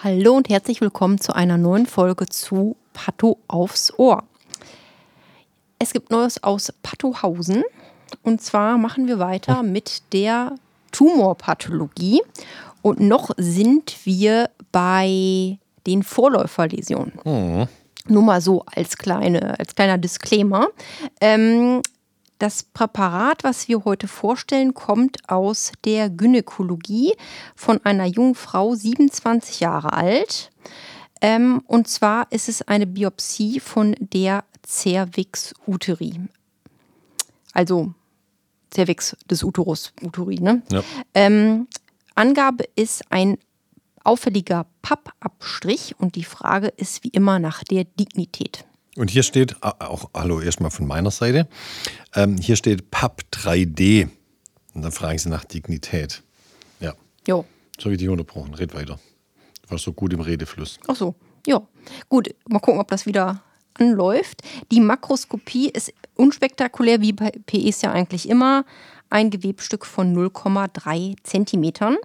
[0.00, 4.22] Hallo und herzlich willkommen zu einer neuen Folge zu Patho aufs Ohr.
[5.80, 7.64] Es gibt Neues aus Pathohausen
[8.22, 10.54] und zwar machen wir weiter mit der
[10.92, 12.22] Tumorpathologie
[12.80, 17.14] und noch sind wir bei den Vorläuferläsionen.
[17.24, 17.66] Mhm.
[18.06, 20.68] Nur mal so als, kleine, als kleiner Disclaimer.
[21.20, 21.82] Ähm,
[22.38, 27.14] das Präparat, was wir heute vorstellen, kommt aus der Gynäkologie
[27.56, 30.50] von einer jungen Frau, 27 Jahre alt.
[31.20, 36.20] Ähm, und zwar ist es eine Biopsie von der Cervix uteri.
[37.52, 37.92] Also
[38.72, 40.36] Cervix des Uterus, Uteri.
[40.40, 40.62] Ne?
[40.70, 40.82] Ja.
[41.14, 41.66] Ähm,
[42.14, 43.38] Angabe ist ein
[44.04, 48.67] auffälliger Pappabstrich und die Frage ist wie immer nach der Dignität.
[48.98, 51.46] Und hier steht, auch hallo erstmal von meiner Seite,
[52.16, 54.08] ähm, hier steht PAP 3D.
[54.74, 56.24] Und dann fragen Sie nach Dignität.
[56.80, 56.94] Ja.
[57.26, 57.44] Jo.
[57.78, 58.54] So habe ich dich unterbrochen.
[58.54, 58.98] Red weiter.
[59.62, 60.80] Du warst so gut im Redefluss.
[60.88, 61.14] Ach so.
[61.46, 61.62] Ja.
[62.08, 63.40] Gut, mal gucken, ob das wieder
[63.74, 64.42] anläuft.
[64.72, 68.64] Die Makroskopie ist unspektakulär, wie bei PEs ja eigentlich immer.
[69.10, 71.96] Ein Gewebstück von 0,3 Zentimetern.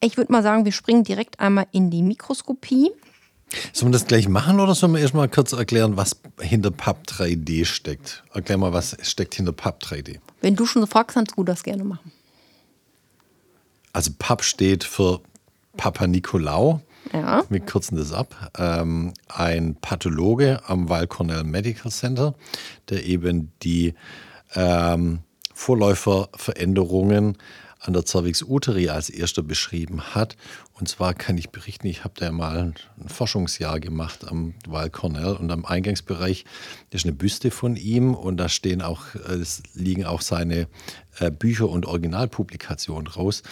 [0.00, 2.92] Ich würde mal sagen, wir springen direkt einmal in die Mikroskopie.
[3.72, 7.64] Sollen wir das gleich machen oder sollen wir erstmal kurz erklären, was hinter PAP 3D
[7.64, 8.24] steckt?
[8.32, 10.18] Erklär mal, was steckt hinter PAP 3D?
[10.40, 12.12] Wenn du schon so fragst, kannst du das gerne machen.
[13.92, 15.20] Also PAP steht für
[15.76, 16.80] Papa Nicolau.
[17.12, 17.44] Ja.
[17.48, 18.50] Wir kürzen das ab.
[18.58, 22.34] Ähm, ein Pathologe am Weill Cornell Medical Center,
[22.88, 23.94] der eben die
[24.54, 25.20] ähm,
[25.52, 27.36] Vorläuferveränderungen
[27.84, 30.36] an der Cervix uteri als erster beschrieben hat.
[30.72, 35.34] Und zwar kann ich berichten, ich habe da mal ein Forschungsjahr gemacht am Weill Cornell
[35.34, 36.44] und am Eingangsbereich
[36.90, 40.66] ist eine Büste von ihm und da stehen auch, äh, es liegen auch seine
[41.18, 43.42] äh, Bücher und Originalpublikationen raus,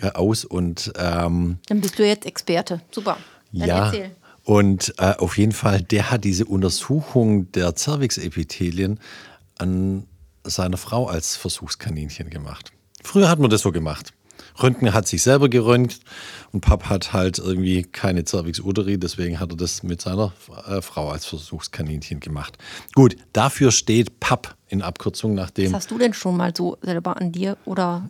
[0.00, 0.44] äh, aus.
[0.44, 2.80] Und, ähm, Dann bist du jetzt Experte.
[2.92, 3.18] Super.
[3.52, 3.86] Dann ja.
[3.86, 4.10] Erzähl.
[4.44, 9.00] Und äh, auf jeden Fall, der hat diese Untersuchung der Cervix-Epithelien
[9.56, 10.06] an
[10.44, 12.73] seiner Frau als Versuchskaninchen gemacht.
[13.04, 14.12] Früher hat man das so gemacht.
[14.62, 16.00] Röntgen hat sich selber geröntgt
[16.52, 20.32] und Pap hat halt irgendwie keine Cervix uteri, deswegen hat er das mit seiner
[20.68, 22.56] äh, Frau als Versuchskaninchen gemacht.
[22.94, 25.72] Gut, dafür steht Pap in Abkürzung nach dem.
[25.72, 28.08] Was hast du denn schon mal so selber an dir oder?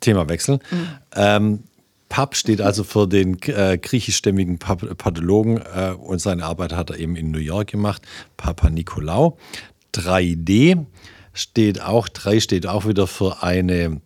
[0.00, 0.58] Thema Wechsel.
[0.70, 0.88] Mhm.
[1.14, 1.62] Ähm,
[2.08, 7.16] Pap steht also für den äh, griechischstämmigen Pathologen äh, und seine Arbeit hat er eben
[7.16, 8.02] in New York gemacht,
[8.36, 9.36] Papa Nikolaou.
[9.94, 10.86] 3D
[11.32, 14.00] steht auch, 3 steht auch wieder für eine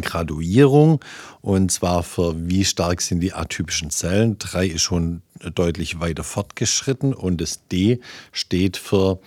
[0.00, 1.00] Graduierung.
[1.40, 4.38] Und zwar für wie stark sind die atypischen Zellen.
[4.38, 5.22] Drei ist schon
[5.54, 7.14] deutlich weiter fortgeschritten.
[7.14, 8.00] Und das D
[8.32, 9.18] steht für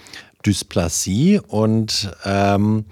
[0.46, 1.40] Dysplasie.
[1.48, 2.86] Und ähm,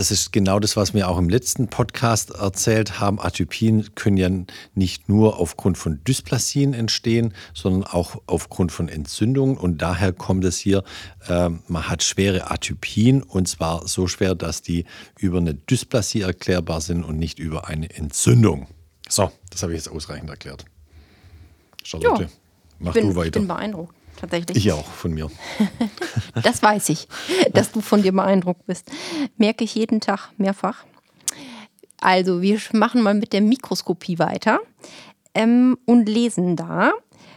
[0.00, 3.20] das ist genau das, was wir auch im letzten Podcast erzählt haben.
[3.20, 4.30] Atypien können ja
[4.74, 9.58] nicht nur aufgrund von Dysplasien entstehen, sondern auch aufgrund von Entzündungen.
[9.58, 10.84] Und daher kommt es hier,
[11.28, 14.86] äh, man hat schwere Atypien und zwar so schwer, dass die
[15.18, 18.68] über eine Dysplasie erklärbar sind und nicht über eine Entzündung.
[19.06, 20.64] So, das habe ich jetzt ausreichend erklärt.
[21.84, 22.28] Charlotte, ja,
[22.78, 23.26] mach bin, du weiter.
[23.26, 24.56] Ich bin beeindruckt tatsächlich.
[24.56, 25.30] Ich auch, von mir.
[26.42, 27.08] das weiß ich,
[27.52, 28.90] dass du von dir beeindruckt bist.
[29.36, 30.84] Merke ich jeden Tag mehrfach.
[32.00, 34.60] Also, wir machen mal mit der Mikroskopie weiter
[35.34, 36.92] ähm, und lesen da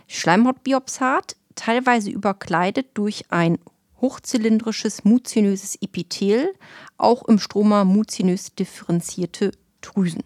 [0.07, 3.57] Schleimhautbiopsat, teilweise überkleidet durch ein
[4.01, 6.53] hochzylindrisches muzinöses Epithel,
[6.97, 10.23] auch im Stroma muzinös differenzierte Drüsen.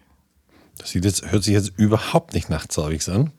[0.78, 3.32] Das jetzt, hört sich jetzt überhaupt nicht nach Cervix an.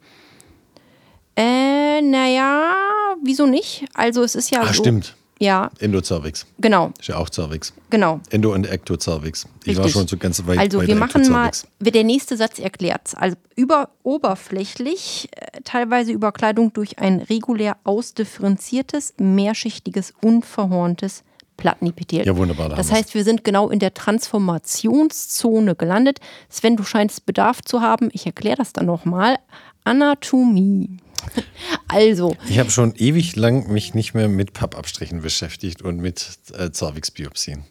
[1.36, 2.76] Äh, naja,
[3.24, 3.86] wieso nicht?
[3.94, 4.74] Also es ist ja ah, so.
[4.74, 5.16] stimmt.
[5.40, 5.72] Ja.
[5.80, 6.46] Endocervix.
[6.60, 6.92] Genau.
[7.00, 7.74] Ist ja auch Cervix.
[7.90, 8.20] Genau.
[8.30, 9.48] Endo- und Ektocervix.
[9.64, 13.14] Ich war schon so ganz weit Also wir machen mal, wie der nächste Satz erklärt.
[13.16, 21.24] Also über, oberflächlich, äh, teilweise Überkleidung durch ein regulär ausdifferenziertes, mehrschichtiges, unverhorntes
[21.56, 22.26] Plattenepithel.
[22.26, 22.70] Ja, wunderbar.
[22.70, 26.20] Das heißt, wir sind genau in der Transformationszone gelandet.
[26.50, 28.10] Sven, du scheinst Bedarf zu haben.
[28.12, 29.38] Ich erkläre das dann nochmal.
[29.86, 30.98] Anatomie.
[31.92, 32.36] Also.
[32.48, 37.64] Ich habe schon ewig lang mich nicht mehr mit Pappabstrichen beschäftigt und mit äh, Cervixbiopsien.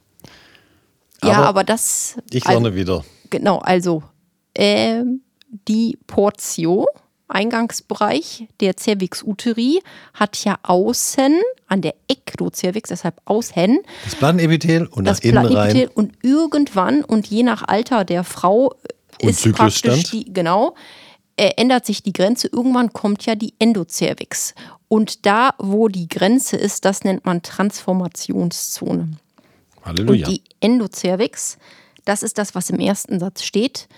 [1.22, 2.16] ja, Aber das.
[2.30, 3.04] Ich also, lerne wieder.
[3.30, 4.02] Genau, also
[4.56, 5.20] ähm,
[5.68, 6.88] die Portio,
[7.28, 9.80] Eingangsbereich der Cervix uteri,
[10.14, 15.88] hat ja außen an der Ektocervix, deshalb außen, Das Plattenepithel und das nach innen rein.
[15.94, 18.74] Und irgendwann und je nach Alter der Frau
[19.22, 20.74] Und ist praktisch die, genau,
[21.38, 22.48] äh, ändert sich die Grenze.
[22.48, 24.54] Irgendwann kommt ja die Endocervix.
[24.88, 29.10] Und da, wo die Grenze ist, das nennt man Transformationszone.
[29.82, 30.26] Halleluja.
[30.26, 31.58] Und die Endocervix,
[32.04, 33.88] das ist das, was im ersten Satz steht.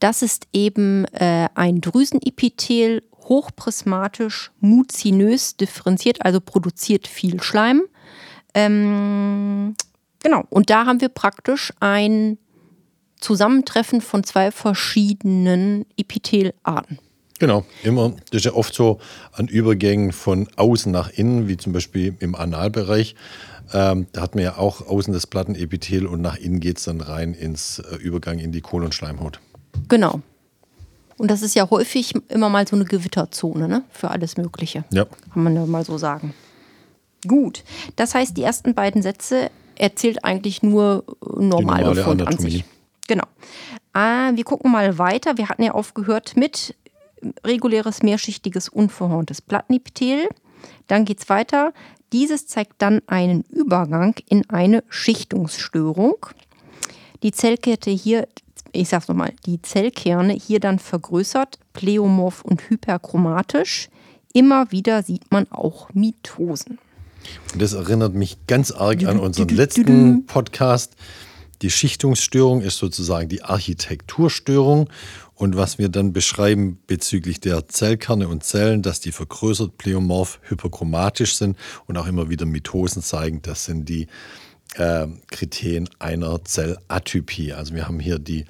[0.00, 7.82] Das ist eben äh, ein Drüsenepithel, hochprismatisch, muzinös differenziert, also produziert viel Schleim.
[8.54, 9.76] Ähm,
[10.22, 12.38] genau, und da haben wir praktisch ein
[13.20, 16.98] Zusammentreffen von zwei verschiedenen Epithelarten.
[17.38, 18.10] Genau, immer.
[18.30, 18.98] Das ist ja oft so
[19.32, 23.14] an Übergängen von außen nach innen, wie zum Beispiel im Analbereich.
[23.72, 27.00] Ähm, da hat man ja auch außen das Plattenepithel und nach innen geht es dann
[27.00, 29.40] rein ins äh, Übergang in die Kolonschleimhaut.
[29.88, 30.20] Genau.
[31.16, 33.84] Und das ist ja häufig immer mal so eine Gewitterzone ne?
[33.90, 34.84] für alles Mögliche.
[34.90, 35.04] Ja.
[35.32, 36.34] Kann man ja mal so sagen.
[37.26, 37.64] Gut.
[37.96, 42.64] Das heißt, die ersten beiden Sätze erzählt eigentlich nur äh, Normalbefund normale an Anatomie.
[43.10, 43.24] Genau.
[43.92, 45.36] Äh, wir gucken mal weiter.
[45.36, 46.76] Wir hatten ja aufgehört mit
[47.44, 50.28] reguläres mehrschichtiges unverhorntes Plattenepithel.
[50.86, 51.72] Dann geht es weiter.
[52.12, 56.24] Dieses zeigt dann einen Übergang in eine Schichtungsstörung.
[57.24, 58.28] Die Zellkette hier,
[58.70, 63.88] ich sag's nochmal, die Zellkerne hier dann vergrößert, pleomorph und hyperchromatisch.
[64.32, 66.78] Immer wieder sieht man auch Mitosen.
[67.56, 70.94] Das erinnert mich ganz arg an unseren letzten Podcast.
[71.62, 74.88] Die Schichtungsstörung ist sozusagen die Architekturstörung.
[75.34, 81.36] Und was wir dann beschreiben bezüglich der Zellkerne und Zellen, dass die vergrößert pleomorph hyperchromatisch
[81.36, 84.06] sind und auch immer wieder Mitosen zeigen, das sind die
[84.74, 87.52] äh, Kriterien einer Zellatypie.
[87.52, 88.44] Also wir haben hier die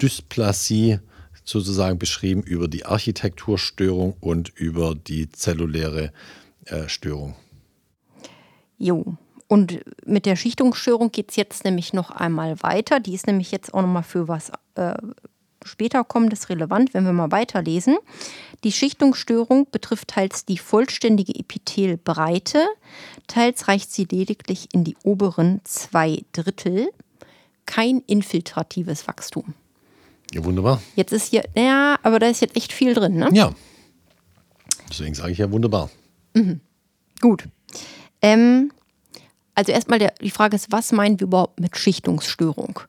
[0.00, 1.00] Dysplasie
[1.44, 6.12] sozusagen beschrieben über die Architekturstörung und über die zelluläre
[6.64, 7.36] äh, Störung.
[8.78, 9.16] Jo.
[9.54, 12.98] Und mit der Schichtungsstörung geht es jetzt nämlich noch einmal weiter.
[12.98, 14.94] Die ist nämlich jetzt auch nochmal für was äh,
[15.64, 17.96] später kommendes relevant, wenn wir mal weiterlesen.
[18.64, 22.66] Die Schichtungsstörung betrifft teils die vollständige Epithelbreite,
[23.28, 26.88] teils reicht sie lediglich in die oberen zwei Drittel.
[27.64, 29.54] Kein infiltratives Wachstum.
[30.32, 30.82] Ja, wunderbar.
[30.96, 33.28] Jetzt ist hier, ja, aber da ist jetzt echt viel drin, ne?
[33.32, 33.54] Ja.
[34.90, 35.90] Deswegen sage ich ja wunderbar.
[37.20, 37.44] Gut.
[38.20, 38.72] Ähm,
[39.54, 42.80] also erstmal der, die Frage ist, was meinen wir überhaupt mit Schichtungsstörung?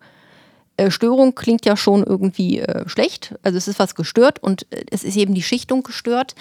[0.78, 3.36] Äh, Störung klingt ja schon irgendwie äh, schlecht.
[3.44, 6.36] Also es ist was gestört und äh, es ist eben die Schichtung gestört.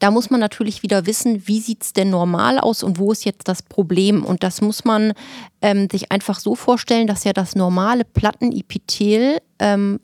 [0.00, 3.24] Da muss man natürlich wieder wissen, wie sieht es denn normal aus und wo ist
[3.24, 4.24] jetzt das Problem?
[4.24, 5.12] Und das muss man
[5.60, 10.00] ähm, sich einfach so vorstellen, dass ja das normale Plattenepithel ähm,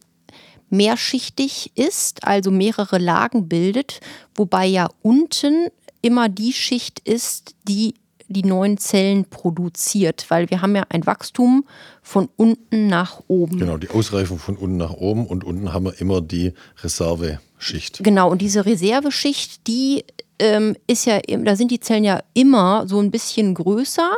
[0.71, 4.01] mehrschichtig ist, also mehrere Lagen bildet,
[4.35, 5.69] wobei ja unten
[6.03, 7.95] immer die Schicht ist, die
[8.29, 11.65] die neuen Zellen produziert, weil wir haben ja ein Wachstum
[12.03, 13.59] von unten nach oben.
[13.59, 18.03] Genau, die Ausreifung von unten nach oben und unten haben wir immer die Reserveschicht.
[18.03, 20.05] Genau, und diese Reserveschicht, die
[20.38, 24.12] ähm, ist ja, da sind die Zellen ja immer so ein bisschen größer,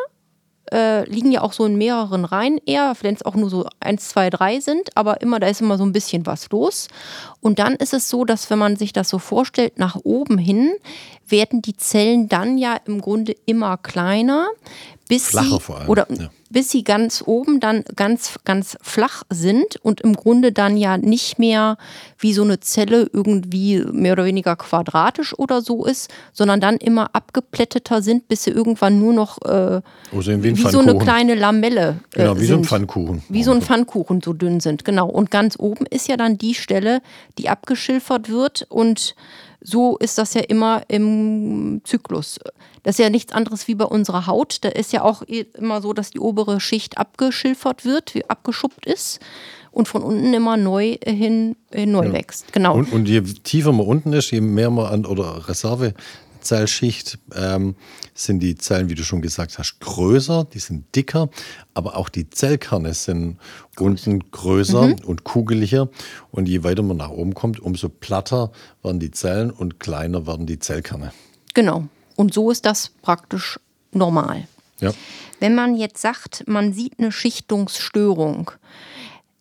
[0.72, 4.08] äh, liegen ja auch so in mehreren Reihen eher, wenn es auch nur so eins,
[4.08, 6.88] zwei, drei sind, aber immer, da ist immer so ein bisschen was los.
[7.40, 10.72] Und dann ist es so, dass wenn man sich das so vorstellt, nach oben hin
[11.28, 14.48] werden die Zellen dann ja im Grunde immer kleiner,
[15.08, 16.30] bis Flacher sie, vor allem, oder ja.
[16.50, 21.38] bis sie ganz oben dann ganz, ganz flach sind und im Grunde dann ja nicht
[21.38, 21.78] mehr
[22.18, 27.14] wie so eine Zelle irgendwie mehr oder weniger quadratisch oder so ist, sondern dann immer
[27.14, 29.80] abgeplätteter sind, bis sie irgendwann nur noch äh,
[30.20, 32.66] sehen wie so eine kleine Lamelle äh, Genau, wie so ein sind.
[32.66, 33.22] Pfannkuchen.
[33.28, 35.08] Wie so ein Pfannkuchen so dünn sind, genau.
[35.08, 37.00] Und ganz oben ist ja dann die Stelle,
[37.38, 39.14] die abgeschilfert wird und
[39.66, 42.38] so ist das ja immer im Zyklus.
[42.84, 44.58] Das ist ja nichts anderes wie bei unserer Haut.
[44.60, 49.18] Da ist ja auch immer so, dass die obere Schicht abgeschilfert wird, wie abgeschuppt ist
[49.72, 52.52] und von unten immer neu hin, hin neu wächst.
[52.52, 52.76] Genau.
[52.76, 55.48] Und, und je tiefer man unten ist, je mehr man an oder
[56.46, 57.74] Reservezellschicht, ähm,
[58.14, 61.28] sind die Zellen, wie du schon gesagt hast, größer, die sind dicker,
[61.74, 63.38] aber auch die Zellkerne sind
[63.78, 64.96] unten größer Mhm.
[65.04, 65.88] und kugeliger.
[66.30, 70.46] Und je weiter man nach oben kommt, umso platter werden die Zellen und kleiner werden
[70.46, 71.12] die Zellkerne.
[71.54, 71.84] Genau.
[72.16, 73.58] Und so ist das praktisch
[73.92, 74.46] normal.
[74.80, 74.92] Ja.
[75.40, 78.50] Wenn man jetzt sagt, man sieht eine Schichtungsstörung,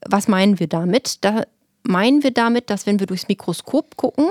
[0.07, 1.23] was meinen wir damit?
[1.23, 1.43] Da
[1.83, 4.27] meinen wir damit, dass wenn wir durchs Mikroskop gucken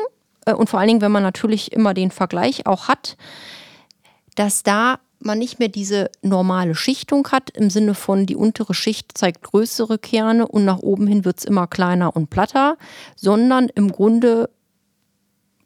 [0.52, 3.16] und vor allen Dingen, wenn man natürlich immer den Vergleich auch hat,
[4.34, 9.16] dass da man nicht mehr diese normale Schichtung hat, im Sinne von die untere Schicht
[9.16, 12.76] zeigt größere Kerne und nach oben hin wird es immer kleiner und platter,
[13.16, 14.50] sondern im Grunde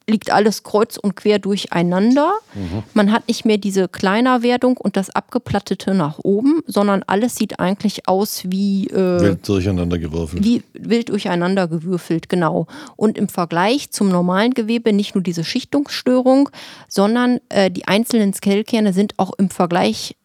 [0.08, 2.32] liegt alles kreuz und quer durcheinander.
[2.54, 2.82] Mhm.
[2.94, 8.08] Man hat nicht mehr diese Kleinerwerdung und das Abgeplattete nach oben, sondern alles sieht eigentlich
[8.08, 10.42] aus wie äh, wild durcheinander gewürfelt.
[10.42, 12.66] Wie wild durcheinander gewürfelt, genau.
[12.96, 16.48] Und im Vergleich zum normalen Gewebe nicht nur diese Schichtungsstörung,
[16.88, 20.16] sondern äh, die einzelnen Skellkerne sind auch im Vergleich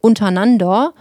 [0.00, 0.94] untereinander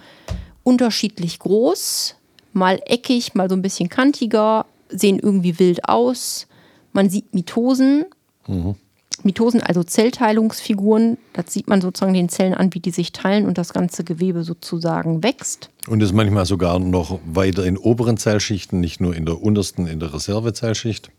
[0.63, 2.15] unterschiedlich groß,
[2.53, 6.47] mal eckig, mal so ein bisschen kantiger, sehen irgendwie wild aus
[6.93, 8.05] man sieht Mitosen.
[8.47, 8.75] Mhm.
[9.23, 13.57] Mitosen, also Zellteilungsfiguren, das sieht man sozusagen den Zellen an, wie die sich teilen und
[13.57, 15.69] das ganze Gewebe sozusagen wächst.
[15.87, 19.99] Und ist manchmal sogar noch weiter in oberen Zellschichten, nicht nur in der untersten, in
[19.99, 21.11] der Reservezellschicht.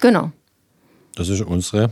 [0.00, 0.30] Genau.
[1.14, 1.90] Das ist unsere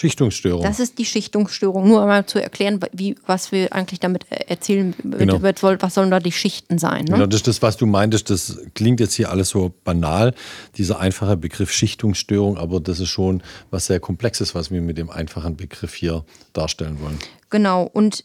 [0.00, 0.62] Schichtungsstörung.
[0.62, 1.86] Das ist die Schichtungsstörung.
[1.86, 5.42] Nur einmal zu erklären, wie, was wir eigentlich damit erzählen, genau.
[5.42, 7.04] was sollen da die Schichten sein.
[7.04, 7.12] Ne?
[7.12, 8.30] Genau, das ist das, was du meintest.
[8.30, 10.34] Das klingt jetzt hier alles so banal,
[10.78, 15.10] dieser einfache Begriff Schichtungsstörung, aber das ist schon was sehr Komplexes, was wir mit dem
[15.10, 17.18] einfachen Begriff hier darstellen wollen.
[17.50, 18.24] Genau, und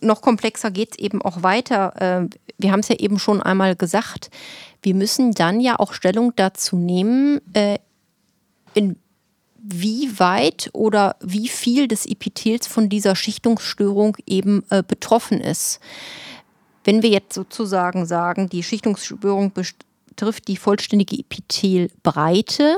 [0.00, 1.94] noch komplexer geht es eben auch weiter.
[2.00, 4.30] Ähm, wir haben es ja eben schon einmal gesagt.
[4.82, 7.78] Wir müssen dann ja auch Stellung dazu nehmen, äh,
[8.74, 8.96] in
[9.58, 15.80] wie weit oder wie viel des Epithels von dieser Schichtungsstörung eben äh, betroffen ist.
[16.84, 22.76] Wenn wir jetzt sozusagen sagen, die Schichtungsstörung betrifft die vollständige Epithelbreite,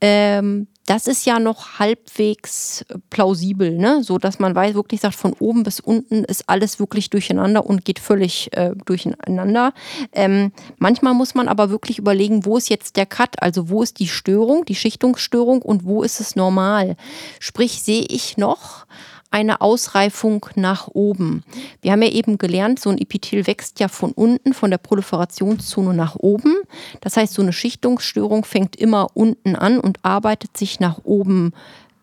[0.00, 4.02] ähm, das ist ja noch halbwegs plausibel, ne?
[4.02, 7.84] so dass man weiß, wirklich sagt, von oben bis unten ist alles wirklich durcheinander und
[7.84, 9.72] geht völlig äh, durcheinander.
[10.12, 13.98] Ähm, manchmal muss man aber wirklich überlegen, wo ist jetzt der Cut, also wo ist
[13.98, 16.96] die Störung, die Schichtungsstörung und wo ist es normal.
[17.40, 18.86] Sprich, sehe ich noch
[19.30, 21.42] eine Ausreifung nach oben.
[21.82, 25.92] Wir haben ja eben gelernt, so ein Epithel wächst ja von unten, von der Proliferationszone
[25.92, 26.54] nach oben.
[27.00, 31.52] Das heißt, so eine Schichtungsstörung fängt immer unten an und arbeitet sich nach oben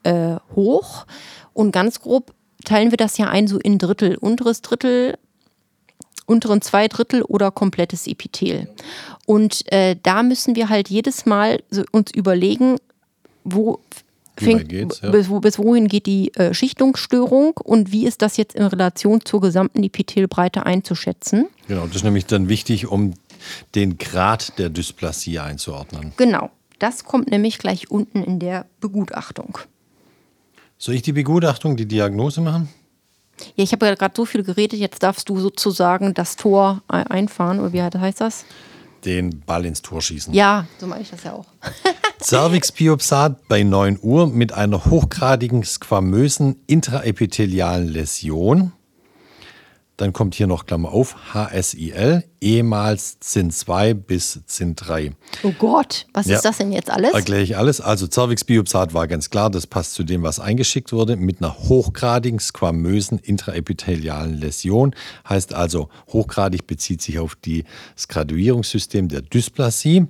[0.04, 1.06] äh, hoch.
[1.54, 2.34] Und ganz grob
[2.66, 4.18] teilen wir das ja ein so in Drittel.
[4.18, 5.18] Unteres Drittel
[6.25, 8.70] unteren zwei Drittel oder komplettes Epithel.
[9.25, 12.78] Und äh, da müssen wir halt jedes Mal so uns überlegen,
[13.44, 13.80] wo
[14.42, 14.68] fängt,
[15.12, 19.42] bis, bis, wohin geht die äh, Schichtungsstörung und wie ist das jetzt in Relation zur
[19.42, 21.48] gesamten Epithelbreite einzuschätzen?
[21.68, 23.14] Genau, das ist nämlich dann wichtig, um
[23.76, 26.14] den Grad der Dysplasie einzuordnen.
[26.18, 29.58] Genau, das kommt nämlich gleich unten in der Begutachtung.
[30.78, 32.70] Soll ich die Begutachtung, die Diagnose machen?
[33.56, 37.60] Ja, ich habe ja gerade so viel geredet, jetzt darfst du sozusagen das Tor einfahren,
[37.60, 38.46] oder wie heißt das?
[39.06, 40.34] Den Ball ins Tor schießen.
[40.34, 41.46] Ja, so mache ich das ja auch.
[42.24, 48.74] Cervixbiopsat bei 9 Uhr mit einer hochgradigen squamösen intraepithelialen Läsion.
[49.98, 55.13] Dann kommt hier noch Klammer auf, HSIL, ehemals ZIN2 bis ZIN3.
[55.44, 57.12] Oh Gott, was ja, ist das denn jetzt alles?
[57.13, 57.82] Erkläre ich alles.
[57.82, 62.40] Also Cervixbiopsat war ganz klar, das passt zu dem, was eingeschickt wurde, mit einer hochgradigen
[62.40, 64.96] squamösen intraepithelialen Läsion.
[65.28, 70.08] Heißt also, hochgradig bezieht sich auf das Graduierungssystem der Dysplasie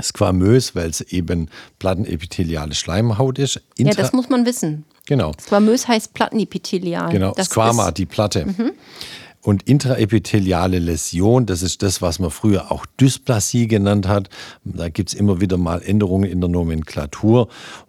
[0.00, 3.60] squamös, weil es eben plattenepitheliale Schleimhaut ist.
[3.76, 4.84] Intra ja, das muss man wissen.
[5.06, 5.32] Genau.
[5.40, 7.10] Squamös heißt plattenepithelial.
[7.10, 8.46] Genau, das Squama, die Platte.
[8.46, 8.72] Mhm.
[9.44, 14.30] Und intraepitheliale Läsion, das ist das, was man früher auch Dysplasie genannt hat.
[14.62, 17.48] Da gibt es immer wieder mal Änderungen in der Nomenklatur.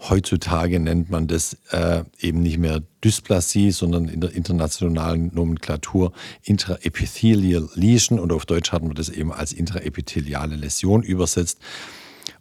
[0.09, 7.69] Heutzutage nennt man das äh, eben nicht mehr Dysplasie, sondern in der internationalen Nomenklatur Intraepithelial
[7.75, 11.59] Lesion und auf Deutsch hat man das eben als intraepitheliale Läsion übersetzt.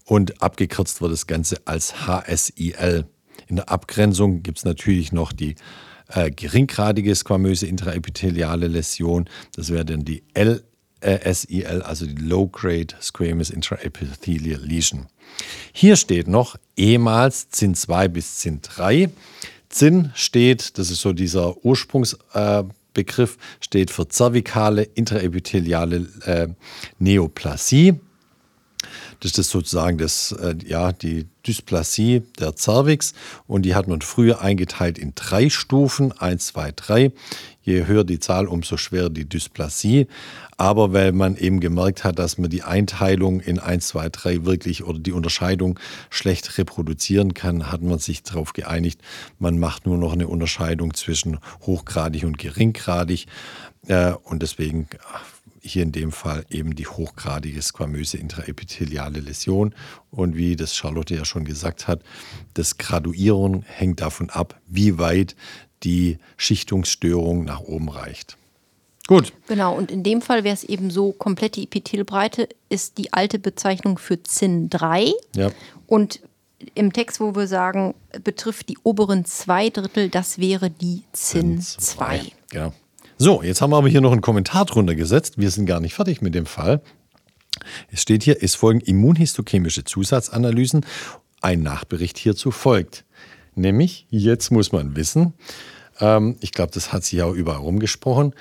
[0.07, 3.05] Und abgekürzt wird das Ganze als HSIL.
[3.47, 5.57] In der Abgrenzung gibt es natürlich noch die
[6.15, 9.29] äh, geringgradige squamöse intraepitheliale Läsion.
[9.55, 15.07] Das wäre dann die LSIL, also die Low-Grade Squamous Intraepithelial Lesion.
[15.73, 19.11] Hier steht noch ehemals ZIN 2 bis ZIN 3.
[19.69, 26.49] ZIN steht, das ist so dieser Ursprungsbegriff, äh, steht für zervikale intraepitheliale äh,
[26.99, 27.95] Neoplasie.
[29.21, 33.15] Das ist sozusagen das, äh, ja, die Dysplasie der Cervix
[33.47, 37.13] und die hat man früher eingeteilt in drei Stufen, 1, 2, 3.
[37.65, 40.09] Je höher die Zahl, umso schwerer die Dysplasie.
[40.57, 44.85] Aber weil man eben gemerkt hat, dass man die Einteilung in 1, 2, 3 wirklich
[44.85, 45.79] oder die Unterscheidung
[46.11, 49.01] schlecht reproduzieren kann, hat man sich darauf geeinigt,
[49.39, 53.27] man macht nur noch eine Unterscheidung zwischen hochgradig und geringgradig.
[53.87, 54.89] Äh, und deswegen
[55.63, 59.75] hier in dem Fall eben die hochgradige squamöse intraepitheliale Läsion.
[60.11, 62.03] Und wie das Charlotte ja schon gesagt hat,
[62.55, 65.37] das Graduieren hängt davon ab, wie weit
[65.85, 68.37] die Schichtungsstörung nach oben reicht.
[69.07, 69.33] Gut.
[69.49, 73.99] Genau, und in dem Fall wäre es eben so, komplette Epithelbreite ist die alte Bezeichnung
[73.99, 75.13] für ZIN 3.
[75.35, 75.51] Ja.
[75.87, 76.21] Und
[76.75, 82.33] im Text, wo wir sagen, betrifft die oberen zwei Drittel, das wäre die ZIN 2.
[82.51, 82.73] Genau.
[83.25, 85.39] So, jetzt haben wir aber hier noch einen Kommentar drunter gesetzt.
[85.39, 86.83] Wir sind gar nicht fertig mit dem Fall.
[87.93, 90.85] Es steht hier, es folgen immunhistochemische Zusatzanalysen.
[91.41, 93.05] Ein Nachbericht hierzu folgt.
[93.55, 95.35] Nämlich, jetzt muss man wissen,
[96.01, 98.35] ähm, ich glaube, das hat sich auch überall rumgesprochen,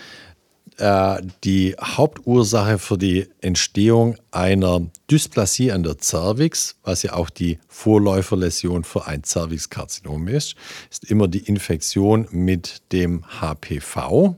[0.78, 7.60] äh, die Hauptursache für die Entstehung einer Dysplasie an der Cervix, was ja auch die
[7.68, 10.56] Vorläuferläsion für ein Cervixkarzinom ist,
[10.90, 14.36] ist immer die Infektion mit dem HPV.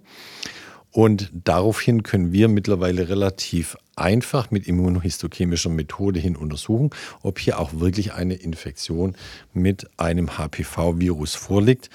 [0.91, 7.79] Und daraufhin können wir mittlerweile relativ einfach mit immunohistochemischer Methode hin untersuchen, ob hier auch
[7.79, 9.15] wirklich eine Infektion
[9.53, 11.89] mit einem HPV-Virus vorliegt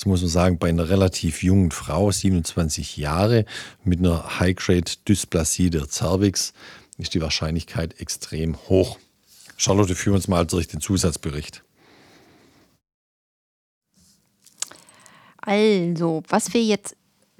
[0.00, 3.44] das muss man sagen, bei einer relativ jungen Frau, 27 Jahre,
[3.84, 6.54] mit einer High-Grade-Dysplasie der Cervix,
[6.96, 8.96] ist die Wahrscheinlichkeit extrem hoch.
[9.58, 11.62] Charlotte, führ uns mal durch den Zusatzbericht.
[15.36, 16.96] Also, was wir jetzt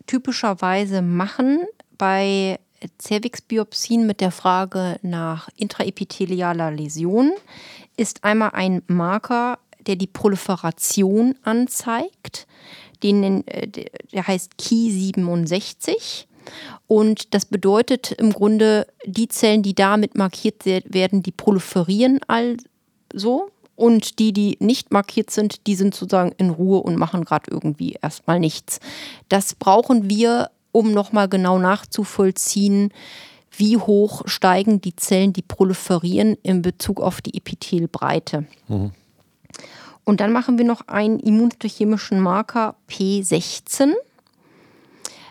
[0.06, 1.60] typischerweise machen
[1.96, 2.60] bei
[3.00, 7.32] Cervixbiopsien mit der Frage nach intraepithelialer Läsion,
[7.96, 9.58] ist einmal ein Marker
[9.90, 12.46] der die Proliferation anzeigt.
[13.02, 16.28] Den, äh, der heißt Ki 67.
[16.86, 23.50] Und das bedeutet im Grunde, die Zellen, die damit markiert werden, die proliferieren also.
[23.74, 27.98] Und die, die nicht markiert sind, die sind sozusagen in Ruhe und machen gerade irgendwie
[28.00, 28.78] erstmal nichts.
[29.28, 32.92] Das brauchen wir, um nochmal genau nachzuvollziehen,
[33.50, 38.46] wie hoch steigen die Zellen, die proliferieren in Bezug auf die Epithelbreite.
[38.68, 38.92] Mhm.
[40.10, 43.92] Und dann machen wir noch einen immunhistochemischen Marker P16.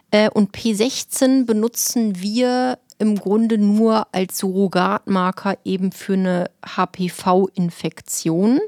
[0.09, 8.61] Äh, und P16 benutzen wir im Grunde nur als Surrogatmarker eben für eine HPV-Infektion,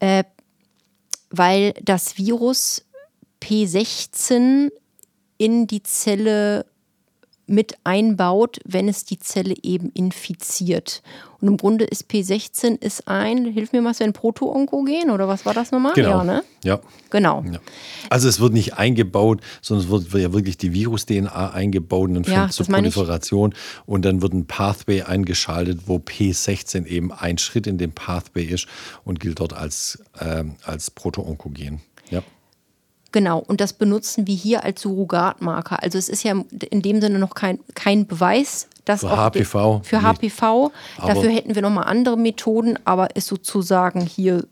[0.00, 0.24] äh,
[1.30, 2.84] weil das Virus
[3.40, 4.72] P16
[5.38, 6.66] in die Zelle
[7.50, 11.02] mit einbaut, wenn es die Zelle eben infiziert.
[11.40, 15.54] Und im Grunde ist P16 ist ein, hilf mir mal, ein Proto-Onkogen oder was war
[15.54, 15.94] das nochmal?
[15.94, 16.18] Genau.
[16.18, 16.44] Ja, ne?
[16.62, 16.80] ja.
[17.10, 17.42] Genau.
[17.50, 17.58] Ja.
[18.08, 22.32] Also es wird nicht eingebaut, sondern es wird ja wirklich die Virus-DNA eingebaut und dann
[22.32, 27.78] ja, zur Proliferation und dann wird ein Pathway eingeschaltet, wo P16 eben ein Schritt in
[27.78, 28.66] dem Pathway ist
[29.04, 31.80] und gilt dort als, äh, als Proto-Onkogen.
[32.10, 32.22] Ja.
[33.12, 35.82] Genau, und das benutzen wir hier als Surrogatmarker.
[35.82, 36.34] Also es ist ja
[36.70, 39.80] in dem Sinne noch kein, kein Beweis, dass für HPV.
[39.82, 40.70] Für HPV.
[40.98, 44.46] Dafür hätten wir nochmal andere Methoden, aber ist sozusagen hier,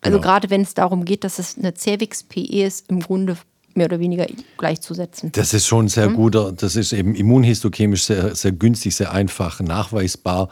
[0.00, 0.20] also genau.
[0.20, 3.36] gerade wenn es darum geht, dass es eine Cervix-PE ist, im Grunde
[3.76, 4.26] mehr oder weniger
[4.58, 5.32] gleichzusetzen.
[5.32, 6.14] Das ist schon sehr mhm.
[6.14, 10.48] guter, das ist eben immunhistochemisch sehr, sehr günstig, sehr einfach nachweisbar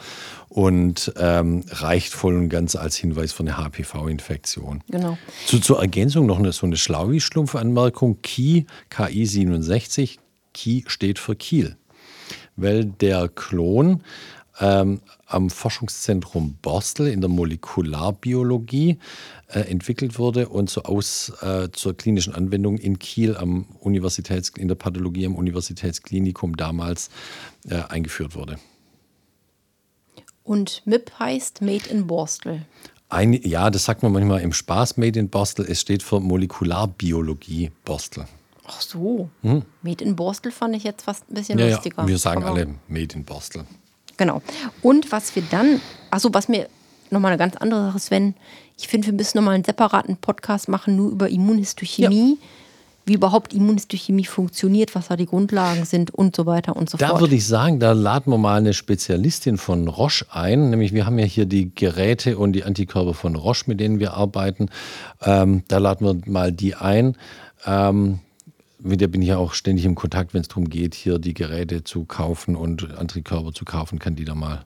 [0.49, 4.83] und ähm, reicht voll und ganz als Hinweis für eine HPV-Infektion.
[4.89, 5.17] Genau.
[5.47, 8.21] Zu, zur Ergänzung noch eine, so eine Schlauwi-Schlumpfanmerkung.
[8.21, 10.19] KI, KI 67,
[10.53, 11.75] KI steht für Kiel,
[12.55, 14.03] weil der Klon
[14.59, 18.99] ähm, am Forschungszentrum Borstel in der Molekularbiologie
[19.47, 24.67] äh, entwickelt wurde und so aus äh, zur klinischen Anwendung in Kiel am Universitäts in
[24.67, 27.09] der Pathologie am Universitätsklinikum damals
[27.69, 28.57] äh, eingeführt wurde.
[30.43, 32.65] Und MIP heißt Made in Borstel.
[33.09, 35.65] Ein, ja, das sagt man manchmal im Spaß Made in Borstel.
[35.69, 38.25] Es steht für Molekularbiologie Borstel.
[38.65, 39.29] Ach so.
[39.41, 39.63] Hm?
[39.81, 42.01] Made in Borstel fand ich jetzt fast ein bisschen ja, lustiger.
[42.01, 43.65] Ja, wir sagen alle Made in Borstel.
[44.23, 44.41] Genau.
[44.81, 46.67] Und was wir dann, achso, was mir
[47.11, 48.35] nochmal eine ganz andere Sache, Sven,
[48.77, 52.37] ich finde, wir müssen nochmal einen separaten Podcast machen, nur über Immunhistochemie.
[52.39, 52.47] Ja.
[53.05, 57.07] Wie überhaupt Immunhistochemie funktioniert, was da die Grundlagen sind und so weiter und so da
[57.07, 57.17] fort.
[57.17, 60.69] Da würde ich sagen, da laden wir mal eine Spezialistin von Roche ein.
[60.69, 64.13] Nämlich, wir haben ja hier die Geräte und die Antikörper von Roche, mit denen wir
[64.13, 64.69] arbeiten.
[65.21, 67.17] Ähm, da laden wir mal die ein.
[67.65, 68.19] Ähm,
[68.83, 71.33] mit der bin ich ja auch ständig im Kontakt, wenn es darum geht, hier die
[71.33, 74.65] Geräte zu kaufen und Antikörper zu kaufen, kann die da mal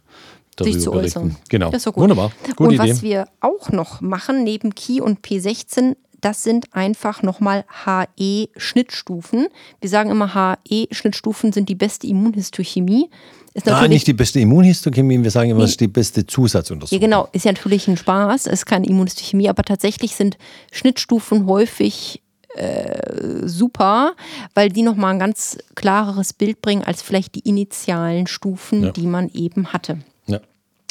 [0.56, 1.20] darüber Sich zu berichten.
[1.20, 1.38] Äußern.
[1.50, 1.70] Genau.
[1.70, 2.04] Das ist so gut.
[2.04, 2.32] Wunderbar.
[2.56, 2.92] Gute und Idee.
[2.92, 9.48] was wir auch noch machen, neben Key und P16, das sind einfach nochmal HE-Schnittstufen.
[9.80, 13.10] Wir sagen immer, HE-Schnittstufen sind die beste Immunhistochemie.
[13.54, 17.02] Ist ah, nicht die beste Immunhistochemie, wir sagen immer, es ist die beste Zusatzuntersuchung.
[17.02, 20.38] Ja, genau, ist ja natürlich ein Spaß, ist keine Immunhistochemie, aber tatsächlich sind
[20.72, 22.22] Schnittstufen häufig
[22.58, 24.16] äh, super,
[24.54, 28.92] weil die nochmal ein ganz klareres Bild bringen als vielleicht die initialen Stufen, Ja.
[28.92, 30.00] die man eben hatte.
[30.26, 30.40] Ja.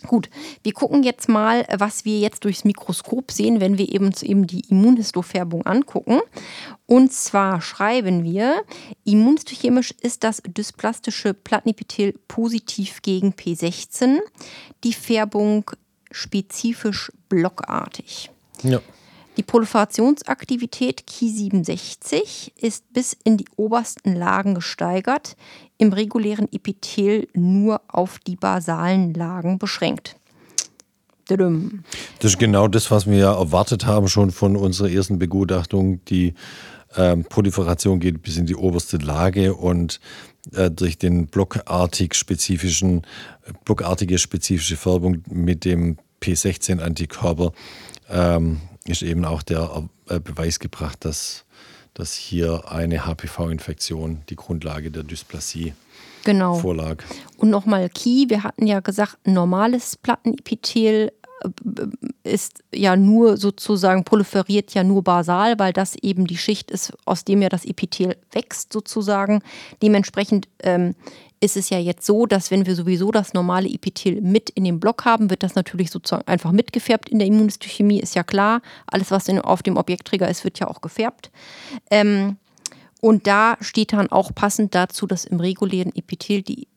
[0.06, 0.28] Gut,
[0.62, 4.60] wir gucken jetzt mal, was wir jetzt durchs Mikroskop sehen, wenn wir eben, eben die
[4.68, 6.20] Immunhistofärbung angucken.
[6.86, 8.62] Und zwar schreiben wir,
[9.04, 14.18] immunhistochemisch ist das dysplastische Plattenepithel positiv gegen P16,
[14.84, 15.70] die Färbung
[16.12, 18.30] spezifisch blockartig.
[18.62, 18.80] Ja.
[19.36, 25.36] Die Proliferationsaktivität Ki67 ist bis in die obersten Lagen gesteigert,
[25.76, 30.16] im regulären Epithel nur auf die basalen Lagen beschränkt.
[32.20, 36.02] Das ist genau das, was wir erwartet haben schon von unserer ersten Begutachtung.
[36.06, 36.34] Die
[36.96, 40.00] ähm, Proliferation geht bis in die oberste Lage und
[40.52, 43.02] äh, durch den blockartig spezifischen,
[43.64, 47.52] blockartige spezifische Färbung mit dem P16-Antikörper
[48.08, 51.44] ähm, ist eben auch der äh, Beweis gebracht, dass,
[51.94, 55.74] dass hier eine HPV-Infektion die Grundlage der Dysplasie
[56.24, 56.56] Genau.
[56.56, 57.04] vorlag.
[57.36, 61.48] Und nochmal Ki, wir hatten ja gesagt, ein normales Plattenepithel äh,
[62.26, 67.24] ist ja nur sozusagen, proliferiert ja nur basal, weil das eben die Schicht ist, aus
[67.24, 69.42] dem ja das Epithel wächst sozusagen.
[69.82, 70.94] Dementsprechend ähm,
[71.40, 74.80] ist es ja jetzt so, dass wenn wir sowieso das normale Epithel mit in den
[74.80, 78.62] Block haben, wird das natürlich sozusagen einfach mitgefärbt in der Immunhistochemie, ist ja klar.
[78.86, 81.30] Alles, was in, auf dem Objektträger ist, wird ja auch gefärbt.
[81.90, 82.36] Ähm,
[83.00, 86.68] und da steht dann auch passend dazu, dass im regulären Epithel die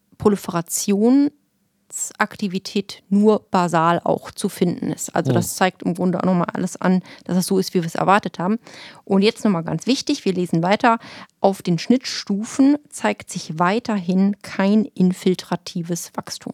[1.99, 5.15] Proliferationsaktivität nur basal auch zu finden ist.
[5.15, 7.88] Also das zeigt im Grunde auch nochmal alles an, dass es so ist, wie wir
[7.88, 8.59] es erwartet haben.
[9.05, 10.99] Und jetzt nochmal ganz wichtig, wir lesen weiter.
[11.41, 16.53] Auf den Schnittstufen zeigt sich weiterhin kein infiltratives Wachstum.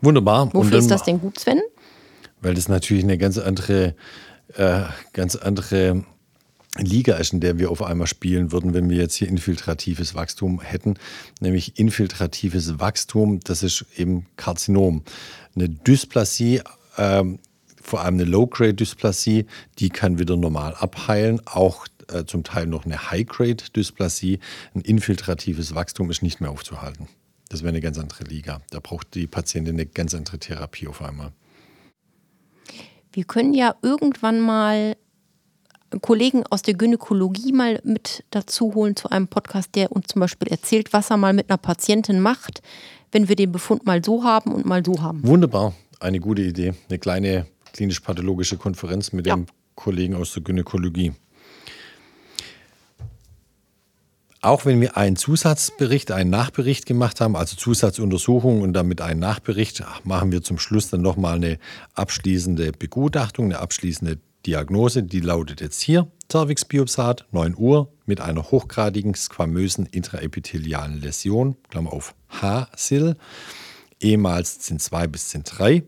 [0.00, 0.52] Wunderbar.
[0.52, 1.60] Wofür ist das denn gut, Sven?
[2.42, 3.94] weil das natürlich eine ganz andere,
[4.54, 4.82] äh,
[5.12, 6.04] ganz andere
[6.78, 10.60] Liga ist, in der wir auf einmal spielen würden, wenn wir jetzt hier infiltratives Wachstum
[10.60, 10.94] hätten.
[11.40, 15.02] Nämlich infiltratives Wachstum, das ist eben Karzinom.
[15.54, 16.62] Eine Dysplasie,
[16.96, 17.38] ähm,
[17.80, 19.46] vor allem eine Low-Grade-Dysplasie,
[19.78, 21.42] die kann wieder normal abheilen.
[21.44, 24.38] Auch äh, zum Teil noch eine High-Grade-Dysplasie.
[24.74, 27.08] Ein infiltratives Wachstum ist nicht mehr aufzuhalten.
[27.50, 28.62] Das wäre eine ganz andere Liga.
[28.70, 31.32] Da braucht die Patientin eine ganz andere Therapie auf einmal.
[33.12, 34.96] Wir können ja irgendwann mal
[36.00, 40.48] Kollegen aus der Gynäkologie mal mit dazu holen zu einem Podcast, der uns zum Beispiel
[40.48, 42.62] erzählt, was er mal mit einer Patientin macht,
[43.10, 45.20] wenn wir den Befund mal so haben und mal so haben.
[45.26, 46.74] Wunderbar, eine gute Idee.
[46.88, 49.36] Eine kleine klinisch-pathologische Konferenz mit Ja.
[49.36, 51.12] dem Kollegen aus der Gynäkologie.
[54.44, 59.84] Auch wenn wir einen Zusatzbericht, einen Nachbericht gemacht haben, also Zusatzuntersuchung und damit einen Nachbericht,
[60.02, 61.58] machen wir zum Schluss dann nochmal eine
[61.94, 65.02] abschließende Begutachtung, eine abschließende Diagnose.
[65.02, 72.14] Die lautet jetzt hier: Cervixbiopsat, 9 Uhr, mit einer hochgradigen squamösen intraepithelialen Läsion, Klammer auf
[72.28, 73.16] H-SIL,
[74.00, 75.84] ehemals ZIN2 bis ZIN3.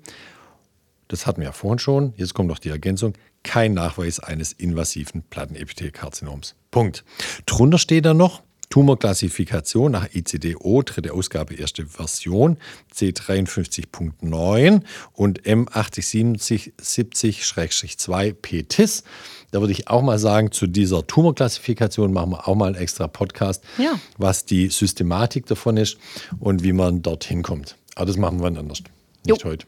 [1.09, 2.15] Das hatten wir ja vorhin schon.
[2.17, 3.15] Jetzt kommt noch die Ergänzung.
[3.43, 6.55] Kein Nachweis eines invasiven Plattenepithelkarzinoms.
[6.71, 7.05] Punkt.
[7.47, 12.57] Drunter steht dann noch Tumorklassifikation nach ICD-O, dritte Ausgabe, erste Version,
[12.95, 14.81] C53.9
[15.13, 19.05] und M8070-2 PTIS.
[19.51, 23.07] Da würde ich auch mal sagen, zu dieser Tumorklassifikation machen wir auch mal einen extra
[23.07, 23.99] Podcast, Ja.
[24.19, 25.97] was die Systematik davon ist
[26.41, 27.77] und wie man dorthin kommt.
[27.95, 28.83] Aber das machen wir dann anders,
[29.25, 29.49] nicht Jo.
[29.51, 29.67] heute.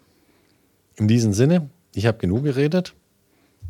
[0.97, 2.95] In diesem Sinne, ich habe genug geredet.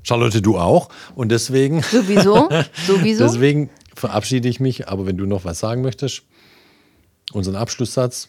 [0.03, 0.89] Charlotte, du auch.
[1.17, 2.49] Und deswegen, Sowieso,
[2.87, 3.25] sowieso.
[3.25, 4.89] deswegen verabschiede ich mich.
[4.89, 6.23] Aber wenn du noch was sagen möchtest,
[7.33, 8.29] unseren Abschlusssatz.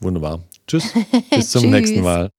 [0.00, 0.40] Wunderbar.
[0.66, 0.92] Tschüss.
[1.30, 2.30] Bis zum nächsten Mal.